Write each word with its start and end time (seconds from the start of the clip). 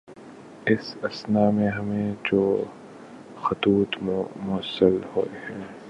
اس 0.65 0.95
اثنا 1.03 1.49
میں 1.49 1.69
ہمیں 1.69 2.13
جو 2.23 2.41
خطوط 3.41 3.97
موصول 4.37 5.01
ہوئے 5.15 5.39
ہیں 5.39 5.63